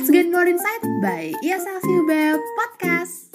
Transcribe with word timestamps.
Let's 0.00 0.08
get 0.08 0.32
more 0.32 0.48
insight 0.48 0.80
by 1.04 1.28
ISLCUB 1.44 2.08
Podcast. 2.56 3.28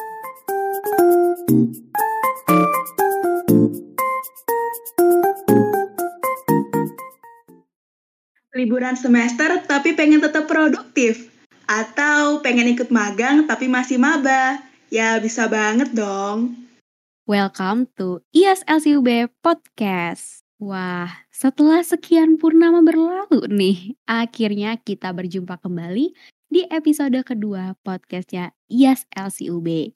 Liburan 8.57 8.97
semester 8.97 9.61
tapi 9.69 9.93
pengen 9.93 10.25
tetap 10.25 10.49
produktif? 10.49 11.29
Atau 11.69 12.41
pengen 12.41 12.73
ikut 12.73 12.89
magang 12.89 13.45
tapi 13.45 13.69
masih 13.69 14.01
maba? 14.01 14.57
Ya 14.89 15.21
bisa 15.21 15.45
banget 15.45 15.93
dong. 15.93 16.65
Welcome 17.29 17.93
to 18.01 18.25
ISLCUB 18.33 19.29
Podcast. 19.45 20.41
Wah, 20.57 21.13
setelah 21.29 21.85
sekian 21.85 22.41
purnama 22.41 22.81
berlalu 22.81 23.45
nih, 23.53 23.77
akhirnya 24.09 24.81
kita 24.81 25.13
berjumpa 25.13 25.61
kembali 25.61 26.15
di 26.49 26.63
episode 26.69 27.17
kedua 27.25 27.75
podcastnya 27.81 28.53
ISLCUB. 28.69 29.91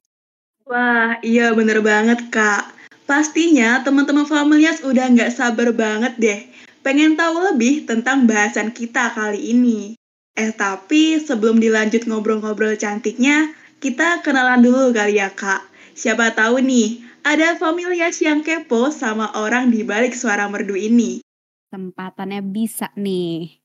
Wah, 0.70 1.17
iya 1.25 1.53
bener 1.53 1.81
banget 1.81 2.30
kak. 2.30 2.75
Pastinya 3.09 3.81
teman-teman 3.81 4.30
Familias 4.30 4.85
udah 4.85 5.09
nggak 5.09 5.34
sabar 5.34 5.73
banget 5.73 6.13
deh. 6.22 6.39
Pengen 6.85 7.17
tahu 7.17 7.41
lebih 7.53 7.89
tentang 7.89 8.30
bahasan 8.30 8.70
kita 8.70 9.09
kali 9.17 9.49
ini. 9.49 9.98
Eh 10.38 10.53
tapi 10.53 11.17
sebelum 11.17 11.58
dilanjut 11.58 12.05
ngobrol-ngobrol 12.05 12.77
cantiknya, 12.77 13.50
kita 13.81 14.22
kenalan 14.22 14.61
dulu 14.61 14.94
kali 14.94 15.17
ya 15.17 15.34
kak. 15.34 15.66
Siapa 15.97 16.38
tahu 16.38 16.61
nih, 16.61 17.02
ada 17.25 17.58
familias 17.58 18.22
yang 18.23 18.45
kepo 18.45 18.94
sama 18.94 19.34
orang 19.36 19.73
di 19.73 19.81
balik 19.81 20.13
suara 20.13 20.45
merdu 20.47 20.77
ini. 20.77 21.20
Kesempatannya 21.67 22.45
bisa 22.45 22.94
nih. 22.94 23.59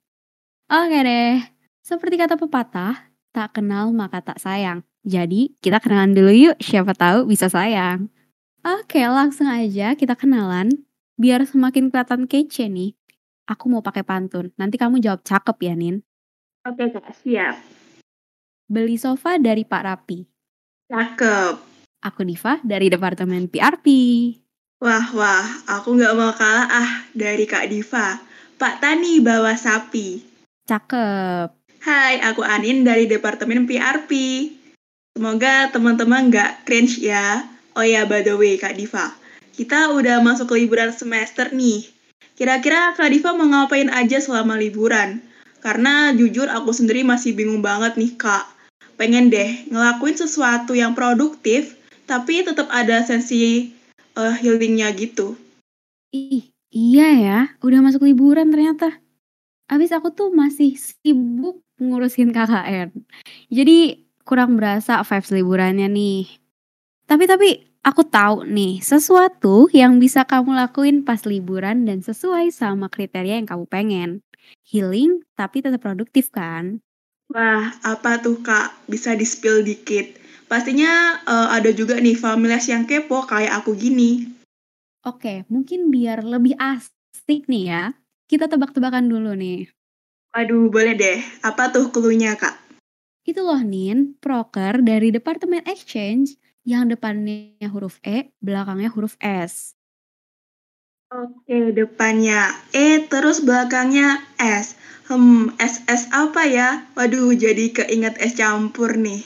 Oke 0.72 0.98
deh, 1.04 1.53
seperti 1.84 2.16
kata 2.16 2.40
pepatah, 2.40 3.12
tak 3.36 3.60
kenal 3.60 3.92
maka 3.92 4.24
tak 4.24 4.40
sayang. 4.40 4.80
Jadi 5.04 5.52
kita 5.60 5.84
kenalan 5.84 6.16
dulu 6.16 6.32
yuk, 6.32 6.56
siapa 6.56 6.96
tahu 6.96 7.28
bisa 7.28 7.52
sayang. 7.52 8.08
Oke, 8.64 9.04
langsung 9.04 9.44
aja 9.44 9.92
kita 9.92 10.16
kenalan. 10.16 10.72
Biar 11.20 11.44
semakin 11.44 11.92
kelihatan 11.92 12.24
kece 12.24 12.72
nih. 12.72 12.96
Aku 13.44 13.68
mau 13.68 13.84
pakai 13.84 14.00
pantun. 14.00 14.48
Nanti 14.56 14.80
kamu 14.80 15.04
jawab 15.04 15.20
cakep 15.20 15.56
ya, 15.60 15.76
Nin. 15.76 16.00
Oke 16.64 16.88
kak, 16.88 17.12
siap. 17.20 17.60
Beli 18.64 18.96
sofa 18.96 19.36
dari 19.36 19.68
Pak 19.68 19.82
Rapi. 19.84 20.24
Cakep. 20.88 21.54
Aku 22.00 22.24
Diva 22.24 22.56
dari 22.64 22.88
Departemen 22.88 23.52
PRP. 23.52 23.86
Wah, 24.80 25.12
wah, 25.12 25.44
aku 25.68 26.00
nggak 26.00 26.16
mau 26.16 26.32
kalah 26.32 26.68
ah 26.72 26.90
dari 27.12 27.44
Kak 27.44 27.68
Diva. 27.68 28.16
Pak 28.56 28.80
Tani 28.80 29.20
bawa 29.20 29.52
sapi. 29.52 30.24
Cakep. 30.64 31.63
Hai, 31.84 32.16
aku 32.24 32.40
Anin 32.40 32.80
dari 32.80 33.04
Departemen 33.04 33.68
PRP. 33.68 34.08
Semoga 35.12 35.68
teman-teman 35.68 36.32
nggak 36.32 36.64
cringe 36.64 36.96
ya. 36.96 37.44
Oh 37.76 37.84
ya, 37.84 38.08
by 38.08 38.24
the 38.24 38.32
way, 38.40 38.56
Kak 38.56 38.80
Diva. 38.80 39.12
Kita 39.52 39.92
udah 39.92 40.24
masuk 40.24 40.48
ke 40.48 40.64
liburan 40.64 40.96
semester 40.96 41.52
nih. 41.52 41.84
Kira-kira 42.40 42.96
Kak 42.96 43.12
Diva 43.12 43.36
mau 43.36 43.44
ngapain 43.44 43.92
aja 43.92 44.16
selama 44.16 44.56
liburan? 44.56 45.20
Karena 45.60 46.16
jujur 46.16 46.48
aku 46.48 46.72
sendiri 46.72 47.04
masih 47.04 47.36
bingung 47.36 47.60
banget 47.60 48.00
nih, 48.00 48.16
Kak. 48.16 48.48
Pengen 48.96 49.28
deh 49.28 49.68
ngelakuin 49.68 50.16
sesuatu 50.16 50.72
yang 50.72 50.96
produktif, 50.96 51.76
tapi 52.08 52.48
tetap 52.48 52.72
ada 52.72 53.04
sensi 53.04 53.76
uh, 54.16 54.32
healingnya 54.32 54.88
gitu. 54.96 55.36
Ih, 56.16 56.48
iya 56.72 57.08
ya, 57.12 57.38
udah 57.60 57.84
masuk 57.84 58.08
liburan 58.08 58.48
ternyata. 58.48 59.04
Abis 59.68 59.92
aku 59.92 60.08
tuh 60.16 60.32
masih 60.32 60.80
sibuk 60.80 61.63
ngurusin 61.78 62.30
KKN. 62.30 62.94
Jadi 63.50 64.06
kurang 64.24 64.56
berasa 64.56 65.04
vibes 65.04 65.30
liburannya 65.34 65.88
nih. 65.90 66.24
Tapi 67.04 67.24
tapi 67.28 67.48
aku 67.84 68.02
tahu 68.08 68.48
nih 68.48 68.80
sesuatu 68.80 69.68
yang 69.70 70.00
bisa 70.00 70.24
kamu 70.24 70.56
lakuin 70.56 71.04
pas 71.04 71.22
liburan 71.28 71.84
dan 71.84 72.00
sesuai 72.00 72.48
sama 72.50 72.88
kriteria 72.88 73.44
yang 73.44 73.48
kamu 73.48 73.64
pengen. 73.68 74.10
Healing 74.64 75.24
tapi 75.36 75.60
tetap 75.60 75.84
produktif 75.84 76.32
kan? 76.32 76.80
Wah, 77.32 77.72
apa 77.84 78.20
tuh 78.20 78.40
kak? 78.44 78.88
Bisa 78.88 79.16
di-spill 79.16 79.64
dikit. 79.64 80.20
Pastinya 80.44 81.24
uh, 81.24 81.48
ada 81.56 81.72
juga 81.72 81.96
nih 81.96 82.16
familias 82.16 82.68
yang 82.68 82.84
kepo 82.84 83.24
kayak 83.24 83.64
aku 83.64 83.72
gini. 83.72 84.28
Oke, 85.04 85.44
mungkin 85.52 85.92
biar 85.92 86.24
lebih 86.24 86.56
asik 86.56 87.48
nih 87.48 87.64
ya, 87.68 87.84
kita 88.28 88.48
tebak-tebakan 88.48 89.08
dulu 89.08 89.36
nih. 89.36 89.68
Waduh, 90.34 90.66
boleh 90.66 90.98
deh. 90.98 91.22
Apa 91.46 91.70
tuh 91.70 91.94
clue-nya, 91.94 92.34
Kak? 92.34 92.58
Itu 93.22 93.46
loh, 93.46 93.62
Nin, 93.62 94.18
proker 94.18 94.82
dari 94.82 95.14
Departemen 95.14 95.62
Exchange 95.62 96.34
yang 96.66 96.90
depannya 96.90 97.70
huruf 97.70 98.02
E, 98.02 98.34
belakangnya 98.42 98.90
huruf 98.90 99.14
S. 99.22 99.78
Oke, 101.14 101.70
depannya 101.70 102.50
E, 102.74 103.06
terus 103.06 103.46
belakangnya 103.46 104.26
S. 104.42 104.74
Hmm, 105.06 105.54
SS 105.62 106.10
apa 106.10 106.42
ya? 106.50 106.82
Waduh, 106.98 107.30
jadi 107.38 107.70
keinget 107.70 108.18
es 108.18 108.34
campur 108.34 108.98
nih. 108.98 109.22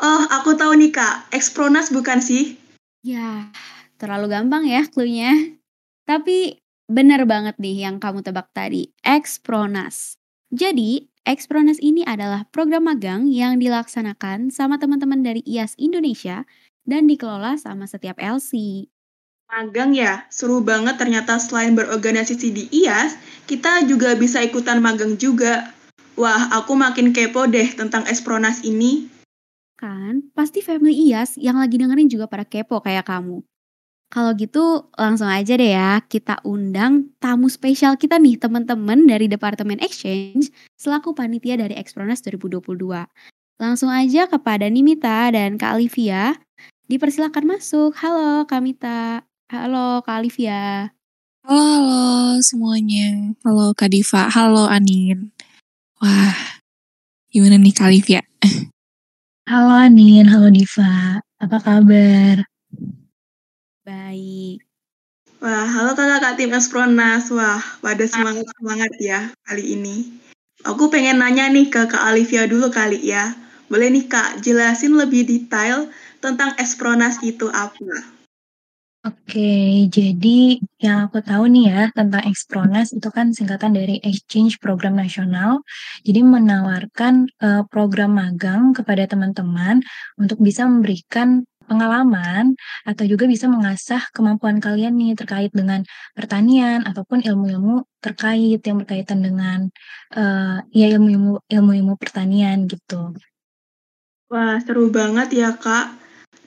Oh, 0.00 0.24
aku 0.32 0.56
tahu 0.56 0.80
nih, 0.80 0.96
Kak. 0.96 1.28
Ekspronas 1.28 1.92
bukan 1.92 2.24
sih? 2.24 2.56
Ya, 3.04 3.52
terlalu 4.00 4.32
gampang 4.32 4.64
ya 4.64 4.88
clue-nya. 4.88 5.60
Tapi 6.08 6.56
benar 6.88 7.28
banget 7.28 7.60
nih 7.60 7.84
yang 7.84 8.00
kamu 8.00 8.24
tebak 8.24 8.48
tadi, 8.56 8.88
Ekspronas. 9.04 10.21
Jadi, 10.52 11.08
Ekspronas 11.24 11.80
ini 11.80 12.04
adalah 12.04 12.44
program 12.52 12.84
magang 12.84 13.24
yang 13.24 13.56
dilaksanakan 13.56 14.52
sama 14.52 14.76
teman-teman 14.76 15.24
dari 15.24 15.40
IAS 15.48 15.72
Indonesia 15.80 16.44
dan 16.84 17.08
dikelola 17.08 17.56
sama 17.56 17.88
setiap 17.88 18.20
LC. 18.20 18.84
Magang 19.48 19.96
ya, 19.96 20.28
seru 20.28 20.60
banget 20.60 21.00
ternyata 21.00 21.40
selain 21.40 21.72
berorganisasi 21.72 22.52
di 22.52 22.64
IAS, 22.68 23.16
kita 23.48 23.88
juga 23.88 24.12
bisa 24.12 24.44
ikutan 24.44 24.84
magang 24.84 25.16
juga. 25.16 25.72
Wah, 26.20 26.52
aku 26.52 26.76
makin 26.76 27.16
kepo 27.16 27.48
deh 27.48 27.72
tentang 27.72 28.04
Ekspronas 28.04 28.60
ini. 28.60 29.08
Kan, 29.80 30.28
pasti 30.36 30.60
family 30.60 31.08
IAS 31.08 31.40
yang 31.40 31.56
lagi 31.56 31.80
dengerin 31.80 32.12
juga 32.12 32.28
pada 32.28 32.44
kepo 32.44 32.84
kayak 32.84 33.08
kamu. 33.08 33.40
Kalau 34.12 34.36
gitu 34.36 34.92
langsung 35.00 35.24
aja 35.24 35.56
deh 35.56 35.72
ya, 35.72 36.04
kita 36.04 36.36
undang 36.44 37.08
tamu 37.16 37.48
spesial 37.48 37.96
kita 37.96 38.20
nih 38.20 38.36
teman-teman 38.36 39.08
dari 39.08 39.24
Departemen 39.24 39.80
Exchange 39.80 40.52
selaku 40.76 41.16
panitia 41.16 41.56
dari 41.56 41.72
Expronas 41.80 42.20
2022. 42.20 43.08
Langsung 43.56 43.88
aja 43.88 44.28
kepada 44.28 44.68
Nimita 44.68 45.32
dan 45.32 45.56
Kak 45.56 45.80
Olivia. 45.80 46.36
Dipersilakan 46.92 47.56
masuk. 47.56 47.96
Halo 48.04 48.44
Kak 48.44 48.60
Mita. 48.60 49.24
Halo 49.48 50.04
Kak 50.04 50.20
Olivia. 50.20 50.92
Halo, 51.48 51.64
halo 51.80 52.04
semuanya. 52.44 53.32
Halo 53.48 53.72
Kak 53.72 53.88
Diva. 53.88 54.28
Halo 54.28 54.68
Anin. 54.68 55.32
Wah, 56.04 56.60
gimana 57.32 57.56
nih 57.56 57.72
Kak 57.72 57.88
Olivia? 57.88 58.20
Halo 59.48 59.72
Anin, 59.72 60.28
halo 60.28 60.52
Diva. 60.52 61.24
Apa 61.40 61.56
kabar? 61.64 62.51
Baik. 63.82 64.62
Wah, 65.42 65.66
halo 65.66 65.98
kakak-kakak 65.98 66.38
tim 66.38 66.54
Espronas. 66.54 67.26
Wah, 67.34 67.58
pada 67.82 68.06
semangat-semangat 68.06 68.94
ya 69.02 69.34
kali 69.42 69.74
ini. 69.74 70.06
Aku 70.62 70.86
pengen 70.86 71.18
nanya 71.18 71.50
nih 71.50 71.66
ke 71.66 71.90
Kak 71.90 72.06
Olivia 72.14 72.46
dulu 72.46 72.70
kali 72.70 73.02
ya. 73.02 73.34
Boleh 73.66 73.90
nih 73.90 74.06
Kak, 74.06 74.38
jelasin 74.38 74.94
lebih 74.94 75.26
detail 75.26 75.90
tentang 76.22 76.54
Espronas 76.62 77.18
itu 77.26 77.50
apa? 77.50 78.22
Oke, 79.02 79.90
jadi 79.90 80.62
yang 80.78 81.10
aku 81.10 81.18
tahu 81.26 81.50
nih 81.50 81.74
ya 81.74 81.82
tentang 81.90 82.22
Expronas 82.22 82.94
itu 82.94 83.10
kan 83.10 83.34
singkatan 83.34 83.74
dari 83.74 83.98
Exchange 83.98 84.62
Program 84.62 84.94
Nasional. 84.94 85.66
Jadi 86.06 86.22
menawarkan 86.22 87.26
uh, 87.42 87.66
program 87.66 88.14
magang 88.14 88.70
kepada 88.70 89.10
teman-teman 89.10 89.82
untuk 90.22 90.38
bisa 90.38 90.70
memberikan 90.70 91.42
pengalaman 91.64 92.54
atau 92.84 93.04
juga 93.06 93.24
bisa 93.30 93.46
mengasah 93.48 94.02
kemampuan 94.12 94.58
kalian 94.58 94.94
nih 94.98 95.16
terkait 95.16 95.50
dengan 95.54 95.86
pertanian 96.12 96.84
ataupun 96.84 97.22
ilmu-ilmu 97.22 97.86
terkait 98.02 98.60
yang 98.62 98.82
berkaitan 98.82 99.22
dengan 99.22 99.70
uh, 100.14 100.60
ya 100.74 100.86
ilmu-ilmu 100.92 101.42
ilmu-ilmu 101.46 101.94
pertanian 101.96 102.66
gitu. 102.66 103.14
Wah, 104.32 104.56
seru 104.64 104.88
banget 104.88 105.28
ya, 105.36 105.52
Kak. 105.52 105.92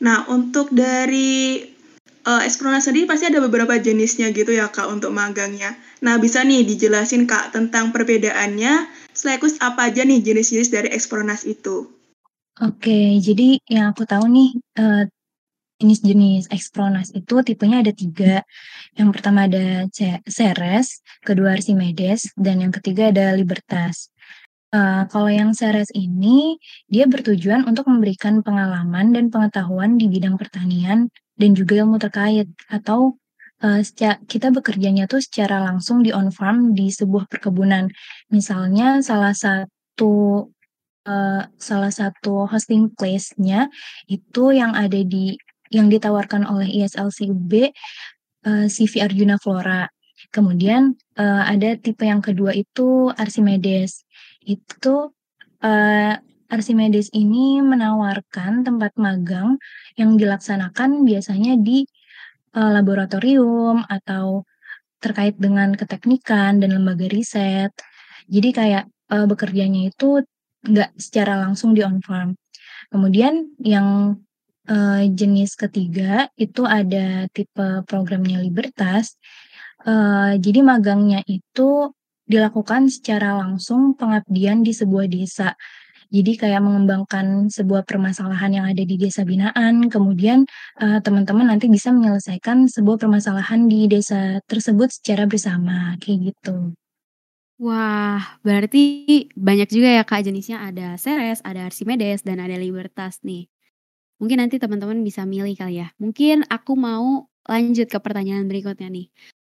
Nah, 0.02 0.26
untuk 0.28 0.74
dari 0.74 1.62
uh, 2.26 2.42
Eksplorasi 2.42 2.92
sendiri 2.92 3.06
pasti 3.06 3.30
ada 3.30 3.38
beberapa 3.40 3.78
jenisnya 3.78 4.34
gitu 4.34 4.52
ya, 4.52 4.74
Kak, 4.74 4.90
untuk 4.90 5.14
magangnya. 5.14 5.78
Nah, 6.02 6.18
bisa 6.18 6.42
nih 6.42 6.66
dijelasin, 6.66 7.30
Kak, 7.30 7.54
tentang 7.54 7.94
perbedaannya, 7.94 8.90
selekus 9.14 9.62
apa 9.62 9.94
aja 9.94 10.02
nih 10.02 10.18
jenis-jenis 10.18 10.74
dari 10.74 10.90
Ekspronas 10.92 11.46
itu? 11.46 11.95
Oke, 12.63 13.19
jadi 13.19 13.60
yang 13.68 13.92
aku 13.92 14.07
tahu 14.07 14.31
nih 14.31 14.56
uh, 14.80 15.04
jenis-jenis 15.75 16.48
Expronas 16.56 17.12
itu 17.12 17.44
tipenya 17.44 17.84
ada 17.84 17.92
tiga. 17.92 18.48
Yang 18.96 19.10
pertama 19.12 19.44
ada 19.44 19.84
Ceres, 20.24 21.04
kedua 21.19 21.60
Archimedes, 21.60 22.31
dan 22.40 22.63
yang 22.63 22.72
ketiga 22.72 23.12
ada 23.12 23.36
Libertas. 23.36 24.07
Uh, 24.72 25.04
kalau 25.12 25.28
yang 25.28 25.52
Seres 25.52 25.92
ini, 25.92 26.56
dia 26.88 27.04
bertujuan 27.12 27.68
untuk 27.68 27.92
memberikan 27.92 28.40
pengalaman 28.40 29.12
dan 29.12 29.28
pengetahuan 29.28 30.00
di 30.00 30.08
bidang 30.08 30.40
pertanian 30.40 31.12
dan 31.36 31.50
juga 31.60 31.84
ilmu 31.84 32.00
terkait 32.00 32.48
atau 32.72 33.19
uh, 33.60 33.84
kita 34.31 34.56
bekerjanya 34.56 35.12
tuh 35.12 35.19
secara 35.19 35.60
langsung 35.60 36.08
di 36.08 36.16
on 36.16 36.31
farm 36.31 36.72
di 36.72 36.88
sebuah 36.88 37.28
perkebunan. 37.28 37.92
Misalnya 38.31 39.04
salah 39.04 39.36
satu 39.36 40.48
uh, 41.06 41.48
salah 41.57 41.94
satu 41.94 42.50
hosting 42.50 42.92
place-nya 42.94 43.69
itu 44.10 44.52
yang 44.52 44.74
ada 44.74 45.00
di 45.02 45.38
yang 45.74 45.90
ditawarkan 45.90 46.46
oleh 46.46 46.69
ISLCUB 46.86 47.74
uh, 48.46 48.66
CV 48.69 49.02
Arjuna 49.02 49.42
Flora. 49.42 49.90
Kemudian 50.30 50.98
uh, 51.18 51.44
ada 51.46 51.78
tipe 51.78 52.06
yang 52.06 52.22
kedua 52.22 52.54
itu 52.54 53.10
Archimedes 53.13 54.06
itu 54.46 55.13
uh, 55.66 56.13
Archimedes 56.46 57.10
ini 57.12 57.60
menawarkan 57.66 58.62
tempat 58.62 58.94
magang 59.01 59.58
yang 59.98 60.13
dilaksanakan 60.13 61.01
biasanya 61.01 61.58
di 61.58 61.90
uh, 62.54 62.72
laboratorium 62.72 63.81
atau 63.90 64.46
terkait 65.01 65.36
dengan 65.38 65.74
keteknikan 65.74 66.62
dan 66.62 66.69
lembaga 66.78 67.10
riset. 67.10 67.74
Jadi 68.30 68.50
kayak 68.54 68.84
uh, 69.12 69.25
bekerjanya 69.30 69.90
itu 69.90 70.22
nggak 70.66 70.98
secara 70.98 71.40
langsung 71.40 71.78
di 71.78 71.86
on 71.86 72.02
farm. 72.02 72.36
Kemudian 72.90 73.56
yang 73.62 74.20
uh, 74.70 75.04
jenis 75.10 75.58
ketiga 75.58 76.30
itu 76.38 76.66
ada 76.66 77.30
tipe 77.32 77.86
programnya 77.86 78.42
Libertas. 78.42 79.18
Uh, 79.86 80.34
jadi 80.42 80.66
magangnya 80.66 81.22
itu 81.30 81.94
dilakukan 82.26 82.90
secara 82.90 83.38
langsung 83.38 83.94
pengabdian 83.94 84.66
di 84.66 84.74
sebuah 84.74 85.06
desa. 85.06 85.54
Jadi 86.10 86.38
kayak 86.38 86.62
mengembangkan 86.62 87.50
sebuah 87.50 87.82
permasalahan 87.86 88.62
yang 88.62 88.66
ada 88.70 88.82
di 88.86 88.96
desa 88.96 89.26
binaan, 89.26 89.90
kemudian 89.90 90.46
uh, 90.78 91.02
teman-teman 91.02 91.50
nanti 91.50 91.66
bisa 91.66 91.90
menyelesaikan 91.90 92.70
sebuah 92.70 93.02
permasalahan 93.02 93.66
di 93.66 93.90
desa 93.90 94.38
tersebut 94.46 94.94
secara 94.94 95.26
bersama, 95.26 95.98
kayak 95.98 96.34
gitu. 96.34 96.78
Wah, 97.56 98.19
berarti 98.44 99.07
banyak 99.31 99.69
juga 99.72 99.88
ya 99.96 100.04
Kak 100.04 100.28
jenisnya 100.28 100.60
ada 100.60 101.00
Ceres, 101.00 101.40
ada 101.40 101.63
Archimedes, 101.72 102.28
dan 102.28 102.44
ada 102.44 102.60
Libertas 102.60 103.24
nih. 103.24 103.48
Mungkin 104.19 104.44
nanti 104.44 104.60
teman-teman 104.60 105.00
bisa 105.04 105.24
milih 105.24 105.56
kali 105.56 105.80
ya. 105.84 105.92
Mungkin 106.00 106.48
aku 106.52 106.75
mau 106.75 107.31
lanjut 107.48 107.88
ke 107.88 108.00
pertanyaan 108.00 108.48
berikutnya 108.52 108.92
nih. 108.92 109.07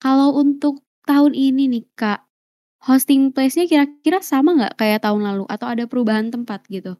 Kalau 0.01 0.37
untuk 0.37 0.85
tahun 1.09 1.33
ini 1.33 1.69
nih 1.73 1.85
Kak, 1.97 2.21
Hosting 2.87 3.33
place-nya 3.35 3.65
kira-kira 3.65 4.21
sama 4.21 4.53
nggak 4.55 4.77
kayak 4.79 5.01
tahun 5.03 5.21
lalu 5.25 5.45
atau 5.49 5.67
ada 5.67 5.83
perubahan 5.89 6.29
tempat 6.29 6.63
gitu? 6.69 6.95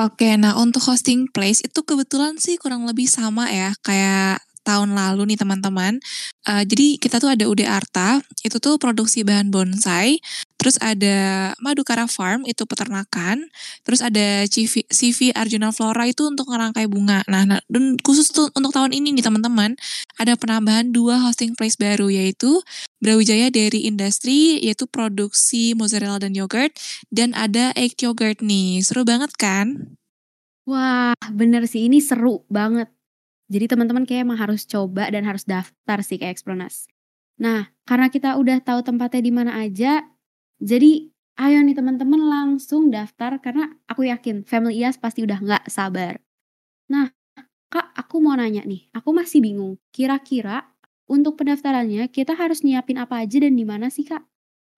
Oke, 0.00 0.40
nah 0.40 0.56
untuk 0.56 0.80
hosting 0.88 1.28
place 1.28 1.60
itu 1.60 1.84
kebetulan 1.84 2.40
sih 2.40 2.56
kurang 2.56 2.88
lebih 2.88 3.04
sama 3.04 3.52
ya 3.52 3.76
kayak 3.84 4.40
tahun 4.62 4.94
lalu 4.94 5.34
nih 5.34 5.38
teman-teman. 5.38 5.98
Uh, 6.46 6.62
jadi 6.66 6.98
kita 6.98 7.22
tuh 7.22 7.30
ada 7.34 7.44
UD 7.46 7.62
Arta, 7.66 8.22
itu 8.42 8.56
tuh 8.58 8.78
produksi 8.78 9.22
bahan 9.22 9.50
bonsai. 9.50 10.18
Terus 10.58 10.78
ada 10.78 11.50
Madukara 11.58 12.06
Farm, 12.06 12.46
itu 12.46 12.62
peternakan. 12.62 13.50
Terus 13.82 13.98
ada 13.98 14.46
CV, 14.46 14.86
CV 14.86 15.34
Arjuna 15.34 15.74
Flora 15.74 16.06
itu 16.06 16.30
untuk 16.30 16.46
ngerangkai 16.54 16.86
bunga. 16.86 17.26
Nah, 17.26 17.42
nah 17.42 17.58
dan 17.66 17.98
khusus 17.98 18.30
tuh 18.30 18.46
untuk 18.54 18.70
tahun 18.70 18.94
ini 18.94 19.10
nih 19.18 19.26
teman-teman, 19.26 19.74
ada 20.22 20.38
penambahan 20.38 20.94
dua 20.94 21.18
hosting 21.18 21.58
place 21.58 21.74
baru 21.74 22.14
yaitu 22.14 22.62
Brawijaya 23.02 23.50
Dairy 23.50 23.90
Industry, 23.90 24.62
yaitu 24.62 24.86
produksi 24.86 25.74
mozzarella 25.74 26.22
dan 26.22 26.38
yogurt. 26.38 26.70
Dan 27.10 27.34
ada 27.34 27.74
egg 27.74 27.98
yogurt 27.98 28.38
nih, 28.38 28.86
seru 28.86 29.02
banget 29.02 29.34
kan? 29.34 29.98
Wah, 30.62 31.18
bener 31.34 31.66
sih 31.66 31.90
ini 31.90 31.98
seru 31.98 32.46
banget. 32.46 32.86
Jadi 33.52 33.68
teman-teman 33.68 34.08
kayak 34.08 34.24
emang 34.24 34.40
harus 34.40 34.64
coba 34.64 35.12
dan 35.12 35.28
harus 35.28 35.44
daftar 35.44 36.00
sih 36.00 36.16
ke 36.16 36.24
Expronas. 36.32 36.88
Nah, 37.36 37.68
karena 37.84 38.08
kita 38.08 38.40
udah 38.40 38.64
tahu 38.64 38.80
tempatnya 38.80 39.20
di 39.20 39.32
mana 39.32 39.52
aja, 39.60 40.00
jadi 40.56 41.12
ayo 41.36 41.58
nih 41.60 41.76
teman-teman 41.76 42.22
langsung 42.24 42.88
daftar 42.88 43.36
karena 43.44 43.76
aku 43.84 44.08
yakin 44.08 44.48
Family 44.48 44.80
IAS 44.80 44.96
pasti 44.96 45.20
udah 45.20 45.36
nggak 45.36 45.64
sabar. 45.68 46.16
Nah, 46.88 47.12
Kak, 47.72 47.92
aku 47.96 48.20
mau 48.24 48.36
nanya 48.36 48.64
nih, 48.64 48.88
aku 48.96 49.12
masih 49.12 49.44
bingung. 49.44 49.80
Kira-kira 49.92 50.68
untuk 51.08 51.36
pendaftarannya 51.40 52.08
kita 52.08 52.36
harus 52.36 52.64
nyiapin 52.64 53.00
apa 53.00 53.20
aja 53.24 53.36
dan 53.40 53.56
di 53.56 53.64
mana 53.68 53.88
sih, 53.92 54.04
Kak? 54.08 54.31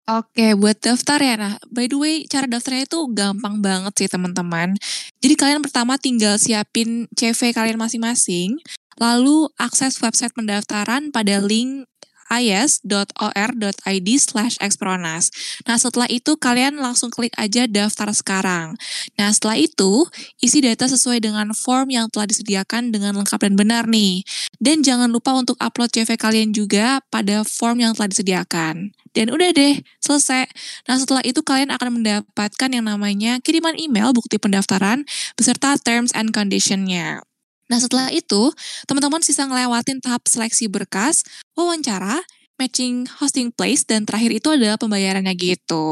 Oke, 0.05 0.53
buat 0.53 0.77
daftar 0.85 1.17
ya. 1.17 1.35
Nah, 1.41 1.57
by 1.73 1.89
the 1.89 1.97
way, 1.97 2.15
cara 2.29 2.45
daftarnya 2.45 2.85
itu 2.85 3.09
gampang 3.17 3.65
banget 3.65 4.05
sih 4.05 4.09
teman-teman. 4.13 4.77
Jadi 5.25 5.33
kalian 5.33 5.65
pertama 5.65 5.97
tinggal 5.97 6.37
siapin 6.37 7.09
CV 7.17 7.57
kalian 7.57 7.81
masing-masing, 7.81 8.61
lalu 9.01 9.49
akses 9.57 9.97
website 10.05 10.37
pendaftaran 10.37 11.09
pada 11.09 11.41
link 11.41 11.89
is.or.id 12.33 14.09
slash 14.21 14.55
expronas. 14.61 15.29
Nah 15.69 15.77
setelah 15.77 16.09
itu 16.09 16.37
kalian 16.41 16.81
langsung 16.81 17.13
klik 17.13 17.35
aja 17.37 17.69
daftar 17.69 18.11
sekarang. 18.15 18.79
Nah 19.21 19.29
setelah 19.31 19.61
itu 19.61 20.09
isi 20.41 20.65
data 20.65 20.89
sesuai 20.89 21.21
dengan 21.21 21.53
form 21.53 21.93
yang 21.93 22.07
telah 22.09 22.29
disediakan 22.29 22.91
dengan 22.95 23.17
lengkap 23.21 23.41
dan 23.45 23.55
benar 23.55 23.85
nih. 23.87 24.25
Dan 24.59 24.81
jangan 24.81 25.13
lupa 25.13 25.37
untuk 25.37 25.59
upload 25.61 25.93
CV 25.93 26.17
kalian 26.17 26.51
juga 26.57 27.05
pada 27.13 27.45
form 27.45 27.85
yang 27.85 27.93
telah 27.93 28.09
disediakan. 28.11 28.95
Dan 29.15 29.31
udah 29.31 29.55
deh, 29.55 29.79
selesai. 30.03 30.51
Nah 30.91 30.99
setelah 30.99 31.23
itu 31.23 31.39
kalian 31.47 31.71
akan 31.71 32.03
mendapatkan 32.03 32.71
yang 32.75 32.91
namanya 32.91 33.39
kiriman 33.39 33.79
email 33.79 34.11
bukti 34.11 34.43
pendaftaran 34.43 35.07
beserta 35.39 35.79
terms 35.79 36.11
and 36.19 36.35
conditionnya. 36.35 37.23
Nah 37.69 37.79
setelah 37.81 38.13
itu, 38.13 38.53
teman-teman 38.85 39.25
sisa 39.25 39.49
ngelewatin 39.49 40.05
tahap 40.05 40.29
seleksi 40.29 40.69
berkas, 40.69 41.25
wawancara, 41.57 42.21
matching 42.61 43.09
hosting 43.19 43.51
place, 43.51 43.83
dan 43.83 44.07
terakhir 44.07 44.31
itu 44.31 44.49
adalah 44.53 44.79
pembayarannya 44.79 45.35
gitu. 45.35 45.87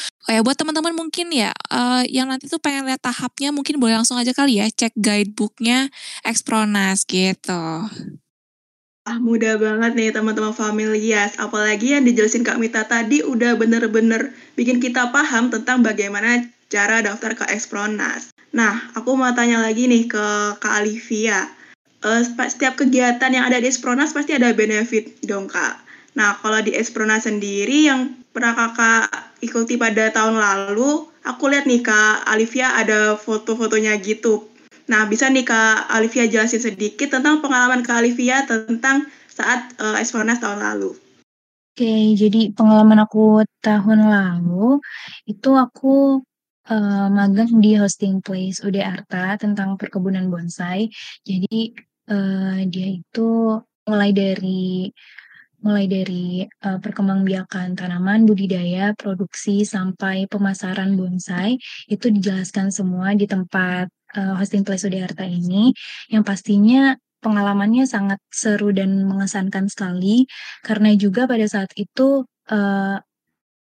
Oh 0.00 0.30
ya 0.30 0.40
buat 0.40 0.56
teman-teman 0.56 0.94
mungkin 0.96 1.32
ya, 1.34 1.50
uh, 1.72 2.06
yang 2.06 2.30
nanti 2.30 2.46
tuh 2.46 2.62
pengen 2.62 2.86
lihat 2.86 3.02
tahapnya 3.02 3.50
mungkin 3.50 3.76
boleh 3.82 3.98
langsung 4.00 4.16
aja 4.16 4.30
kali 4.32 4.62
ya 4.62 4.66
cek 4.70 4.96
guidebooknya 4.96 5.90
Expronas 6.22 7.04
gitu. 7.04 7.90
Ah, 9.08 9.18
mudah 9.18 9.56
banget 9.56 9.96
nih 9.96 10.12
teman-teman 10.12 10.52
familias. 10.52 11.34
Apalagi 11.40 11.96
yang 11.96 12.04
dijelasin 12.04 12.44
Kak 12.44 12.60
Mita 12.60 12.84
tadi 12.84 13.24
udah 13.24 13.56
bener-bener 13.56 14.30
bikin 14.54 14.78
kita 14.78 15.08
paham 15.10 15.48
tentang 15.48 15.80
bagaimana 15.80 16.46
cara 16.70 17.02
daftar 17.02 17.34
ke 17.34 17.44
Expronas. 17.50 18.30
Nah, 18.50 18.90
aku 18.98 19.14
mau 19.14 19.30
tanya 19.30 19.62
lagi 19.62 19.86
nih 19.86 20.10
ke 20.10 20.26
Kak 20.58 20.74
Alivia. 20.82 21.46
Uh, 22.00 22.24
setiap 22.24 22.80
kegiatan 22.80 23.30
yang 23.30 23.46
ada 23.46 23.60
di 23.60 23.68
Espronas 23.68 24.16
pasti 24.16 24.34
ada 24.34 24.50
benefit 24.50 25.20
dong, 25.22 25.46
Kak. 25.46 25.78
Nah, 26.18 26.34
kalau 26.42 26.58
di 26.58 26.74
Espronas 26.74 27.28
sendiri 27.28 27.86
yang 27.86 28.18
pernah 28.34 28.56
kakak 28.58 29.06
ikuti 29.44 29.78
pada 29.78 30.10
tahun 30.10 30.40
lalu, 30.40 31.06
aku 31.22 31.44
lihat 31.46 31.70
nih 31.70 31.84
Kak 31.84 32.26
Alivia 32.26 32.74
ada 32.74 33.14
foto-fotonya 33.14 33.94
gitu. 34.02 34.50
Nah, 34.90 35.06
bisa 35.06 35.30
nih 35.30 35.46
Kak 35.46 35.86
Alivia 35.86 36.26
jelasin 36.26 36.58
sedikit 36.58 37.14
tentang 37.14 37.38
pengalaman 37.38 37.86
Kak 37.86 38.02
Alivia 38.02 38.42
tentang 38.48 39.06
saat 39.30 39.70
uh, 39.78 39.94
Espronas 40.02 40.42
tahun 40.42 40.58
lalu. 40.58 40.98
Oke, 41.70 42.18
jadi 42.18 42.50
pengalaman 42.50 43.06
aku 43.06 43.46
tahun 43.62 44.10
lalu 44.10 44.82
itu 45.30 45.54
aku 45.54 46.26
uh, 46.70 47.06
magang 47.10 47.58
di 47.58 47.74
hosting 47.76 48.22
place 48.22 48.62
UD 48.62 48.78
Arta 48.80 49.36
tentang 49.36 49.74
perkebunan 49.74 50.30
bonsai. 50.30 50.88
Jadi, 51.26 51.74
uh, 52.08 52.62
dia 52.70 52.88
itu 52.96 53.58
mulai 53.90 54.10
dari 54.14 54.88
mulai 55.60 55.84
dari, 55.84 56.40
uh, 56.64 56.80
perkembangbiakan 56.80 57.76
tanaman, 57.76 58.24
budidaya, 58.24 58.96
produksi, 58.96 59.68
sampai 59.68 60.24
pemasaran 60.24 60.96
bonsai, 60.96 61.60
itu 61.84 62.08
dijelaskan 62.08 62.72
semua 62.72 63.12
di 63.12 63.28
tempat, 63.28 63.92
uh, 64.16 64.40
hosting 64.40 64.64
place 64.64 64.88
UD 64.88 64.96
Arta 65.04 65.28
ini, 65.28 65.68
yang 66.08 66.24
pastinya 66.24 66.96
pengalamannya 67.20 67.84
sangat 67.84 68.16
seru 68.32 68.72
dan 68.72 69.04
mengesankan 69.04 69.68
sekali, 69.68 70.24
karena 70.64 70.96
juga 70.96 71.28
pada 71.28 71.44
saat 71.44 71.68
itu, 71.76 72.24
uh, 72.48 72.96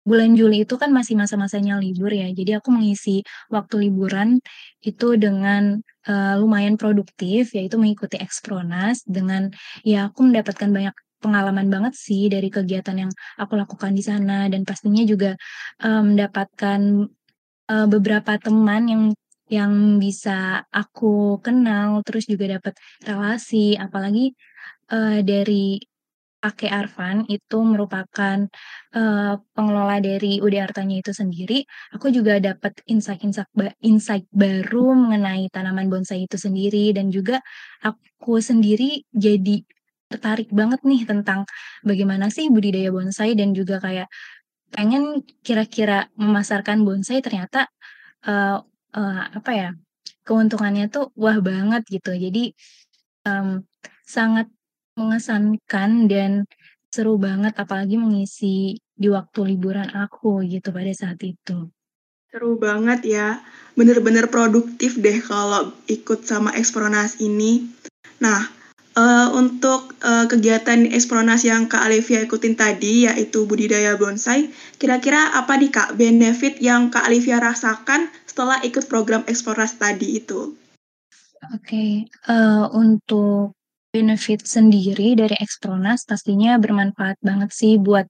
Bulan 0.03 0.35
Juli 0.35 0.67
itu 0.67 0.75
kan 0.83 0.91
masih 0.91 1.15
masa-masanya 1.15 1.79
libur 1.79 2.11
ya, 2.11 2.27
jadi 2.35 2.59
aku 2.59 2.75
mengisi 2.75 3.23
waktu 3.55 3.87
liburan 3.87 4.43
itu 4.83 5.15
dengan, 5.15 5.79
uh, 6.11 6.35
lumayan 6.43 6.75
produktif, 6.75 7.55
yaitu 7.55 7.79
mengikuti 7.79 8.19
Expronas 8.19 9.07
dengan 9.07 9.55
ya 9.87 10.11
aku 10.11 10.27
mendapatkan 10.27 10.71
banyak 10.75 10.95
pengalaman 11.23 11.71
banget 11.71 11.95
sih 11.95 12.27
dari 12.27 12.51
kegiatan 12.51 13.07
yang 13.07 13.11
aku 13.39 13.55
lakukan 13.55 13.95
di 13.95 14.03
sana. 14.03 14.51
Dan 14.51 14.67
pastinya 14.67 15.07
juga, 15.07 15.39
uh, 15.87 16.03
mendapatkan, 16.03 16.81
uh, 17.71 17.87
beberapa 17.87 18.35
teman 18.43 18.83
yang 18.91 19.05
yang 19.53 20.01
bisa 20.01 20.65
aku 20.73 21.37
kenal, 21.45 22.01
terus 22.07 22.25
juga 22.27 22.59
dapat 22.59 22.75
relasi, 23.05 23.77
apalagi, 23.77 24.33
uh, 24.91 25.21
dari 25.23 25.77
Ake 26.43 26.67
Arfan 26.67 27.23
itu 27.31 27.59
merupakan, 27.63 28.39
uh, 28.99 29.35
pengelola 29.55 30.03
dari 30.03 30.43
UD 30.43 30.59
Artanya 30.59 30.99
itu 30.99 31.15
sendiri, 31.15 31.63
aku 31.95 32.11
juga 32.11 32.43
dapat 32.43 32.83
insight-insight 32.91 33.51
ba 33.55 33.71
insight 33.87 34.27
baru 34.35 34.91
mengenai 34.99 35.47
tanaman 35.55 35.87
bonsai 35.87 36.27
itu 36.27 36.35
sendiri 36.35 36.91
dan 36.97 37.15
juga 37.15 37.39
aku 37.87 38.43
sendiri 38.43 39.07
jadi 39.15 39.63
tertarik 40.11 40.51
banget 40.53 40.81
nih 40.85 41.03
tentang 41.09 41.49
bagaimana 41.87 42.29
sih 42.29 42.51
budidaya 42.53 42.91
bonsai 42.93 43.33
dan 43.39 43.55
juga 43.57 43.81
kayak 43.81 44.09
pengen 44.75 45.23
kira-kira 45.47 46.09
memasarkan 46.19 46.83
bonsai 46.85 47.21
ternyata, 47.25 47.69
uh, 48.27 48.59
uh, 48.97 49.23
apa 49.39 49.51
ya, 49.53 49.69
keuntungannya 50.27 50.89
tuh 50.93 51.13
wah 51.17 51.39
banget 51.45 51.83
gitu. 51.89 52.13
Jadi, 52.17 52.53
um, 53.29 53.63
sangat 54.07 54.49
Mengesankan 54.99 56.11
dan 56.11 56.45
seru 56.93 57.17
banget 57.17 57.57
apalagi 57.57 57.97
mengisi 57.97 58.77
di 58.93 59.09
waktu 59.09 59.57
liburan 59.57 59.89
aku 59.97 60.45
gitu 60.45 60.69
pada 60.71 60.93
saat 60.93 61.19
itu. 61.25 61.73
Seru 62.33 62.57
banget 62.57 63.05
ya, 63.05 63.41
bener-bener 63.77 64.29
produktif 64.29 64.97
deh 65.01 65.21
kalau 65.21 65.73
ikut 65.89 66.25
sama 66.25 66.53
Ekspronas 66.57 67.21
ini. 67.21 67.69
Nah, 68.21 68.49
uh, 68.97 69.29
untuk 69.37 69.97
uh, 70.01 70.25
kegiatan 70.29 70.89
Ekspronas 70.93 71.45
yang 71.45 71.69
Kak 71.69 71.85
Alivia 71.85 72.25
ikutin 72.25 72.57
tadi, 72.57 73.09
yaitu 73.09 73.45
budidaya 73.45 73.97
bonsai, 73.97 74.53
kira-kira 74.77 75.37
apa 75.37 75.57
nih 75.61 75.73
Kak 75.73 75.97
benefit 75.97 76.61
yang 76.61 76.89
Kak 76.93 77.09
Alivia 77.09 77.41
rasakan 77.41 78.09
setelah 78.25 78.61
ikut 78.65 78.89
program 78.89 79.25
Ekspronas 79.29 79.77
tadi 79.77 80.21
itu? 80.21 80.57
Oke, 81.53 81.59
okay, 81.59 81.91
uh, 82.31 82.33
eh, 82.33 82.65
untuk 82.73 83.53
benefit 83.93 84.41
sendiri 84.49 85.15
dari 85.15 85.37
Ekspronas 85.37 86.09
pastinya 86.09 86.57
bermanfaat 86.57 87.21
banget 87.21 87.53
sih 87.53 87.77
buat, 87.77 88.09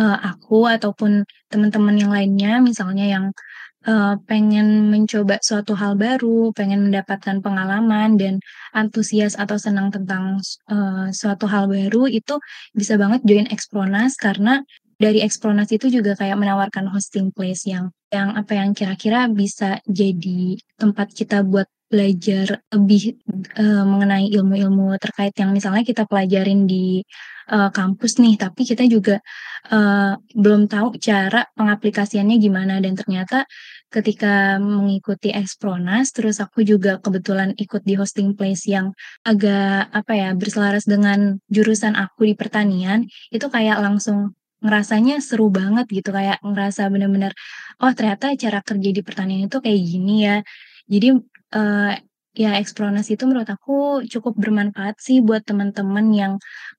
uh, 0.00 0.18
aku 0.24 0.64
ataupun 0.66 1.28
teman-teman 1.52 1.96
yang 2.00 2.10
lainnya. 2.10 2.52
Misalnya 2.64 3.04
yang, 3.04 3.26
uh, 3.84 4.16
pengen 4.24 4.88
mencoba 4.88 5.36
suatu 5.44 5.76
hal 5.76 6.00
baru, 6.00 6.56
pengen 6.56 6.88
mendapatkan 6.88 7.44
pengalaman 7.44 8.16
dan 8.16 8.40
antusias 8.72 9.36
atau 9.36 9.60
senang 9.60 9.92
tentang, 9.92 10.40
uh, 10.72 11.12
suatu 11.12 11.44
hal 11.44 11.68
baru 11.68 12.08
itu 12.08 12.40
bisa 12.72 12.96
banget 12.96 13.20
join 13.28 13.46
Ekspronas 13.52 14.16
karena 14.16 14.64
dari 15.00 15.24
Ekspronas 15.24 15.72
itu 15.72 15.88
juga 15.88 16.12
kayak 16.16 16.36
menawarkan 16.36 16.88
hosting 16.92 17.32
place 17.32 17.64
yang 17.64 17.88
yang 18.12 18.36
apa 18.36 18.52
yang 18.52 18.76
kira-kira 18.76 19.32
bisa 19.32 19.80
jadi 19.88 20.60
tempat 20.76 21.14
kita 21.16 21.40
buat 21.40 21.64
belajar 21.90 22.62
lebih, 22.72 23.18
uh, 23.58 23.84
mengenai 23.84 24.30
ilmu-ilmu 24.30 24.94
terkait 25.02 25.34
yang 25.36 25.50
misalnya 25.50 25.82
kita 25.82 26.06
pelajarin 26.06 26.64
di, 26.70 27.02
uh, 27.50 27.68
kampus 27.74 28.22
nih, 28.22 28.38
tapi 28.38 28.62
kita 28.62 28.86
juga, 28.86 29.18
uh, 29.74 30.14
belum 30.38 30.70
tahu 30.70 30.96
cara 31.02 31.44
pengaplikasiannya 31.58 32.36
gimana 32.38 32.78
dan 32.78 32.94
ternyata 32.94 33.44
ketika 33.90 34.62
mengikuti 34.62 35.34
Ekspronas, 35.34 36.14
terus 36.14 36.38
aku 36.38 36.62
juga 36.62 37.02
kebetulan 37.02 37.50
ikut 37.58 37.82
di 37.82 37.94
hosting 37.98 38.38
place 38.38 38.70
yang 38.70 38.94
agak, 39.26 39.90
apa 39.90 40.12
ya, 40.14 40.28
berselaras 40.38 40.86
dengan 40.86 41.42
jurusan 41.50 41.98
aku 41.98 42.22
di 42.30 42.34
pertanian, 42.38 43.02
itu 43.34 43.46
kayak 43.50 43.82
langsung 43.82 44.32
ngerasanya 44.62 45.18
seru 45.24 45.48
banget 45.50 45.88
gitu, 45.90 46.12
kayak 46.14 46.38
ngerasa 46.44 46.86
bener-bener, 46.92 47.32
"Oh 47.82 47.90
ternyata 47.96 48.30
cara 48.38 48.60
kerja 48.62 48.90
di 48.94 49.02
pertanian 49.02 49.48
itu 49.48 49.58
kayak 49.58 49.80
gini 49.82 50.14
ya." 50.28 50.36
Jadi 50.90 51.08
uh, 51.54 51.94
ya 52.34 52.50
Ekspronas 52.58 53.06
itu 53.14 53.22
menurut 53.30 53.46
aku 53.46 54.02
cukup 54.10 54.34
bermanfaat 54.34 54.98
sih 54.98 55.22
buat 55.22 55.46
teman-teman 55.46 56.10
yang 56.10 56.32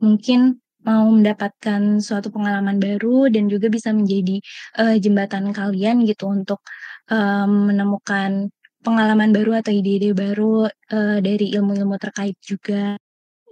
mungkin 0.03 0.59
mau 0.81 1.07
mendapatkan 1.07 2.01
suatu 2.01 2.33
pengalaman 2.33 2.81
baru 2.81 3.29
dan 3.29 3.47
juga 3.47 3.69
bisa 3.69 3.93
menjadi, 3.93 4.41
uh, 4.81 4.97
jembatan 4.97 5.53
kalian 5.53 6.03
gitu 6.09 6.25
untuk, 6.27 6.65
uh, 7.13 7.45
menemukan 7.45 8.49
pengalaman 8.81 9.29
baru 9.29 9.61
atau 9.61 9.69
ide-ide 9.69 10.17
baru, 10.17 10.65
uh, 10.67 11.17
dari 11.21 11.53
ilmu-ilmu 11.53 12.01
terkait 12.01 12.33
juga. 12.41 12.97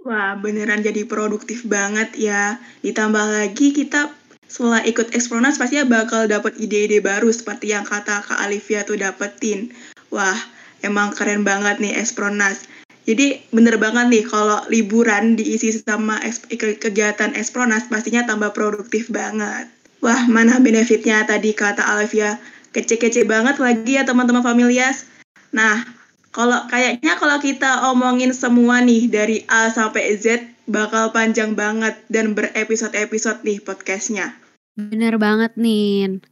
Wah, 0.02 0.34
beneran 0.42 0.82
jadi 0.82 1.06
produktif 1.06 1.62
banget 1.70 2.18
ya. 2.18 2.58
Ditambah 2.82 3.24
lagi 3.30 3.70
kita 3.70 4.10
setelah 4.50 4.82
ikut 4.82 5.14
Ekspronas 5.14 5.54
pastinya 5.54 5.86
bakal 5.86 6.26
dapat 6.26 6.58
ide-ide 6.58 6.98
baru 6.98 7.30
seperti 7.30 7.70
yang 7.70 7.86
kata 7.86 8.26
Kak 8.26 8.42
Alivia 8.42 8.82
tuh 8.82 8.98
dapetin. 8.98 9.70
Wah, 10.10 10.36
emang 10.82 11.14
keren 11.14 11.46
banget 11.46 11.78
nih 11.78 11.94
Espronas. 11.98 12.66
Jadi 13.08 13.42
bener 13.50 13.80
banget 13.80 14.06
nih 14.12 14.24
kalau 14.28 14.60
liburan 14.68 15.34
diisi 15.34 15.72
sama 15.72 16.20
kegiatan 16.52 17.32
Espronas 17.34 17.88
pastinya 17.88 18.28
tambah 18.28 18.52
produktif 18.52 19.08
banget. 19.08 19.66
Wah, 20.04 20.28
mana 20.28 20.60
benefitnya 20.60 21.24
tadi 21.24 21.56
kata 21.56 21.82
Alvia. 21.82 22.38
Kece-kece 22.70 23.26
banget 23.26 23.58
lagi 23.58 23.98
ya 23.98 24.06
teman-teman 24.06 24.46
familias. 24.46 25.08
Nah, 25.50 25.82
kalau 26.30 26.70
kayaknya 26.70 27.18
kalau 27.18 27.42
kita 27.42 27.90
omongin 27.90 28.30
semua 28.30 28.78
nih 28.78 29.10
dari 29.10 29.42
A 29.50 29.74
sampai 29.74 30.14
Z 30.14 30.46
bakal 30.70 31.10
panjang 31.10 31.58
banget 31.58 31.98
dan 32.06 32.38
berepisode-episode 32.38 33.42
nih 33.42 33.58
podcastnya. 33.58 34.38
Bener 34.78 35.18
banget 35.18 35.58
nih. 35.58 36.22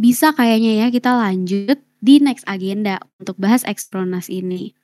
Bisa 0.00 0.32
kayaknya 0.32 0.82
ya 0.82 0.86
kita 0.88 1.12
lanjut 1.12 1.78
di 2.04 2.20
next 2.20 2.44
agenda 2.44 3.00
untuk 3.16 3.40
bahas 3.40 3.64
Ekspronas 3.64 4.28
ini. 4.28 4.76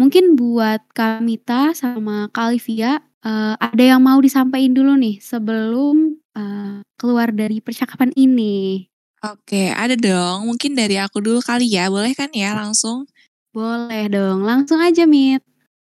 Mungkin 0.00 0.40
buat 0.40 0.80
Kamita 0.96 1.76
sama 1.76 2.32
Kalivia 2.32 3.04
uh, 3.20 3.54
ada 3.60 3.84
yang 3.84 4.00
mau 4.00 4.16
disampaikan 4.24 4.72
dulu 4.72 4.96
nih 4.96 5.20
sebelum 5.20 6.16
uh, 6.32 6.80
keluar 6.96 7.28
dari 7.34 7.60
percakapan 7.60 8.14
ini. 8.16 8.88
Oke, 9.18 9.74
ada 9.74 9.98
dong. 9.98 10.46
Mungkin 10.46 10.78
dari 10.78 10.96
aku 10.96 11.18
dulu 11.18 11.42
kali 11.42 11.66
ya, 11.74 11.90
boleh 11.90 12.14
kan 12.14 12.30
ya 12.30 12.54
langsung? 12.54 13.04
Boleh 13.50 14.06
dong, 14.06 14.46
langsung 14.46 14.78
aja 14.78 15.04
Mit. 15.04 15.42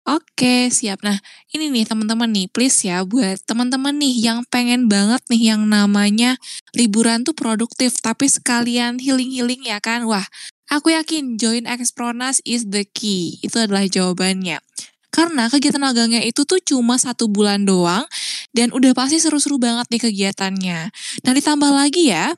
Oke, 0.05 0.69
siap. 0.69 1.01
Nah, 1.01 1.17
ini 1.57 1.73
nih 1.73 1.89
teman-teman 1.89 2.29
nih, 2.29 2.53
please 2.53 2.85
ya 2.85 3.09
buat 3.09 3.41
teman-teman 3.49 3.97
nih 3.97 4.21
yang 4.21 4.45
pengen 4.53 4.85
banget 4.85 5.25
nih 5.33 5.57
yang 5.57 5.65
namanya 5.65 6.37
liburan 6.77 7.25
tuh 7.25 7.33
produktif 7.33 8.05
tapi 8.05 8.29
sekalian 8.29 9.01
healing-healing 9.01 9.65
ya 9.65 9.81
kan. 9.81 10.05
Wah, 10.05 10.29
aku 10.69 10.93
yakin 10.93 11.41
join 11.41 11.65
Expronas 11.65 12.45
is 12.45 12.69
the 12.69 12.85
key. 12.85 13.41
Itu 13.41 13.65
adalah 13.65 13.89
jawabannya. 13.89 14.61
Karena 15.09 15.49
kegiatan 15.49 15.81
magangnya 15.81 16.21
itu 16.21 16.45
tuh 16.45 16.61
cuma 16.61 17.01
satu 17.01 17.25
bulan 17.33 17.65
doang 17.65 18.05
dan 18.53 18.77
udah 18.77 18.93
pasti 18.93 19.17
seru-seru 19.17 19.57
banget 19.57 19.89
nih 19.89 20.03
kegiatannya. 20.05 20.93
Dan 21.25 21.33
ditambah 21.33 21.71
lagi 21.73 22.13
ya, 22.13 22.37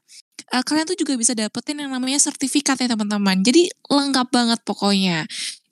uh, 0.55 0.63
kalian 0.63 0.87
tuh 0.87 0.95
juga 0.95 1.19
bisa 1.19 1.35
dapetin 1.35 1.83
yang 1.83 1.91
namanya 1.91 2.23
sertifikat 2.23 2.79
ya 2.79 2.95
teman-teman. 2.95 3.43
Jadi 3.43 3.67
lengkap 3.91 4.29
banget 4.31 4.61
pokoknya. 4.63 5.27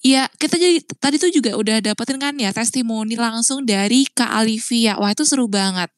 Iya, 0.05 0.29
kita 0.37 0.61
jadi 0.61 0.85
tadi 1.01 1.17
tuh 1.17 1.33
juga 1.33 1.57
udah 1.57 1.81
dapetin 1.81 2.21
kan 2.21 2.37
ya 2.37 2.53
testimoni 2.53 3.17
langsung 3.17 3.65
dari 3.65 4.05
Kak 4.13 4.37
Alivia. 4.37 5.01
Wah 5.01 5.17
itu 5.17 5.25
seru 5.25 5.49
banget. 5.49 5.89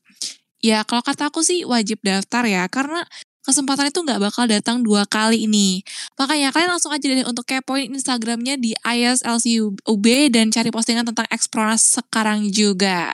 Ya 0.62 0.86
kalau 0.86 1.02
kata 1.02 1.26
aku 1.26 1.42
sih 1.42 1.66
wajib 1.66 1.98
daftar 2.06 2.46
ya, 2.46 2.70
karena 2.70 3.02
kesempatan 3.42 3.90
itu 3.90 4.06
nggak 4.06 4.22
bakal 4.22 4.46
datang 4.46 4.86
dua 4.86 5.10
kali 5.10 5.50
ini. 5.50 5.82
Makanya 6.14 6.54
kalian 6.54 6.78
langsung 6.78 6.94
aja 6.94 7.02
deh 7.02 7.26
untuk 7.26 7.50
kepoin 7.50 7.90
Instagramnya 7.90 8.54
di 8.54 8.78
ISLCUB 8.78 10.06
dan 10.30 10.54
cari 10.54 10.70
postingan 10.70 11.10
tentang 11.10 11.26
Expronas 11.26 11.82
sekarang 11.98 12.46
juga. 12.54 13.10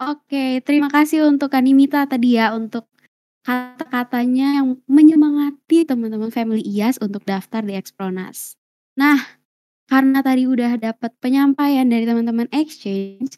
Oke, 0.00 0.60
terima 0.64 0.92
kasih 0.92 1.28
untuk 1.28 1.48
Kanimita 1.48 2.04
tadi 2.04 2.36
ya 2.36 2.52
untuk 2.52 2.88
kata-katanya 3.44 4.60
yang 4.60 4.80
menyemangati 4.84 5.88
teman-teman 5.88 6.28
family 6.28 6.60
IAS 6.60 7.00
untuk 7.00 7.24
daftar 7.24 7.64
di 7.64 7.72
Expronas. 7.72 8.56
Nah, 9.00 9.39
karena 9.90 10.22
tadi 10.22 10.46
udah 10.46 10.78
dapat 10.78 11.10
penyampaian 11.18 11.86
dari 11.90 12.06
teman-teman 12.06 12.46
exchange, 12.54 13.36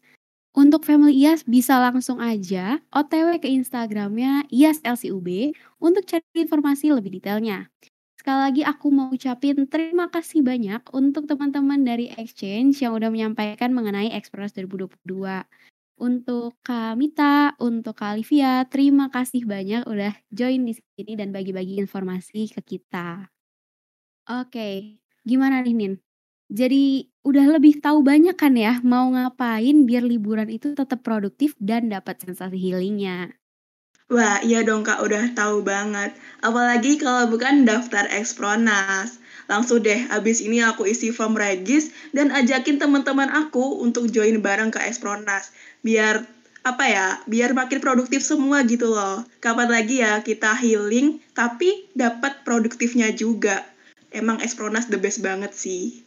untuk 0.53 0.85
family 0.85 1.17
IAS 1.17 1.49
bisa 1.49 1.81
langsung 1.81 2.21
aja 2.21 2.77
OTW 2.93 3.41
ke 3.41 3.49
Instagramnya 3.49 4.45
IAS 4.53 4.85
LCUB 4.85 5.57
untuk 5.81 6.05
cari 6.05 6.25
informasi 6.37 6.93
lebih 6.93 7.17
detailnya. 7.17 7.73
Sekali 8.21 8.41
lagi 8.53 8.63
aku 8.63 8.87
mau 8.93 9.09
ucapin 9.11 9.65
terima 9.67 10.13
kasih 10.13 10.45
banyak 10.45 10.85
untuk 10.93 11.25
teman-teman 11.27 11.83
dari 11.83 12.13
Exchange 12.15 12.79
yang 12.85 12.93
udah 12.95 13.09
menyampaikan 13.09 13.73
mengenai 13.73 14.13
Express 14.13 14.53
2022. 14.55 15.49
Untuk 15.97 16.61
Kak 16.61 17.01
Mita, 17.01 17.57
untuk 17.63 17.97
Kak 17.97 18.15
Olivia, 18.21 18.69
terima 18.69 19.09
kasih 19.09 19.49
banyak 19.49 19.89
udah 19.89 20.13
join 20.29 20.69
di 20.69 20.75
sini 20.77 21.17
dan 21.17 21.33
bagi-bagi 21.33 21.81
informasi 21.81 22.53
ke 22.53 22.61
kita. 22.61 23.33
Oke, 24.31 24.99
gimana 25.27 25.63
nih 25.65 25.75
Nin? 25.75 26.12
Jadi 26.53 27.09
udah 27.25 27.57
lebih 27.57 27.81
tahu 27.81 28.05
banyak 28.05 28.37
kan 28.37 28.53
ya 28.53 28.77
mau 28.85 29.09
ngapain 29.09 29.89
biar 29.89 30.05
liburan 30.05 30.53
itu 30.53 30.77
tetap 30.77 31.01
produktif 31.01 31.57
dan 31.57 31.89
dapat 31.89 32.21
sensasi 32.21 32.61
healingnya. 32.61 33.33
Wah, 34.13 34.45
iya 34.45 34.61
dong 34.61 34.85
Kak, 34.85 35.01
udah 35.01 35.33
tahu 35.33 35.65
banget. 35.65 36.13
Apalagi 36.45 37.01
kalau 37.01 37.33
bukan 37.33 37.65
daftar 37.65 38.05
Ekspronas. 38.13 39.17
Langsung 39.49 39.81
deh, 39.81 40.05
abis 40.13 40.45
ini 40.45 40.61
aku 40.61 40.85
isi 40.85 41.09
form 41.09 41.41
regis 41.41 41.89
dan 42.13 42.29
ajakin 42.29 42.77
teman-teman 42.77 43.33
aku 43.33 43.81
untuk 43.81 44.13
join 44.13 44.45
bareng 44.45 44.69
ke 44.69 44.81
Ekspronas. 44.85 45.57
Biar 45.81 46.29
apa 46.69 46.85
ya, 46.85 47.09
biar 47.25 47.57
makin 47.57 47.81
produktif 47.81 48.21
semua 48.21 48.61
gitu 48.69 48.93
loh. 48.93 49.25
Kapan 49.41 49.73
lagi 49.73 50.05
ya 50.05 50.21
kita 50.21 50.53
healing, 50.61 51.17
tapi 51.33 51.89
dapat 51.97 52.45
produktifnya 52.45 53.09
juga. 53.17 53.65
Emang 54.13 54.45
Espronas 54.45 54.93
the 54.93 55.01
best 55.01 55.25
banget 55.25 55.57
sih. 55.57 56.05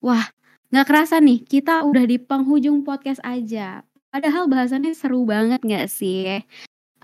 Wah, 0.00 0.32
nggak 0.72 0.86
kerasa 0.88 1.20
nih, 1.20 1.44
kita 1.44 1.84
udah 1.84 2.08
di 2.08 2.16
penghujung 2.16 2.88
podcast 2.88 3.20
aja. 3.20 3.84
Padahal 4.08 4.48
bahasannya 4.48 4.96
seru 4.96 5.28
banget 5.28 5.60
nggak 5.60 5.86
sih? 5.92 6.40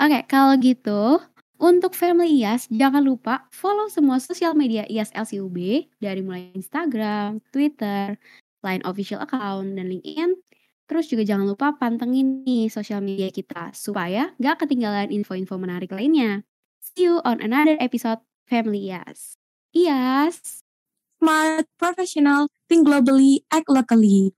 Oke, 0.00 0.24
kalau 0.24 0.56
gitu, 0.56 1.20
untuk 1.60 1.92
Family 1.92 2.40
IAS, 2.40 2.72
jangan 2.72 3.04
lupa 3.04 3.48
follow 3.52 3.92
semua 3.92 4.16
sosial 4.16 4.56
media 4.56 4.88
IAS 4.88 5.12
LCUB 5.12 5.56
dari 6.00 6.20
mulai 6.24 6.52
Instagram, 6.56 7.44
Twitter, 7.52 8.16
Line 8.64 8.82
official 8.88 9.20
account, 9.20 9.76
dan 9.76 9.92
LinkedIn. 9.92 10.32
Terus 10.88 11.12
juga 11.12 11.22
jangan 11.28 11.46
lupa 11.52 11.76
pantengin 11.76 12.48
nih 12.48 12.72
sosial 12.72 13.04
media 13.04 13.28
kita 13.28 13.76
supaya 13.76 14.32
nggak 14.40 14.64
ketinggalan 14.64 15.12
info-info 15.12 15.60
menarik 15.60 15.92
lainnya. 15.92 16.48
See 16.80 17.08
you 17.08 17.20
on 17.28 17.44
another 17.44 17.76
episode 17.76 18.24
Family 18.48 18.88
IAS. 18.88 19.36
IAS! 19.76 20.65
Smart, 21.26 21.66
professional, 21.76 22.46
think 22.68 22.86
globally, 22.86 23.42
act 23.50 23.66
locally. 23.68 24.30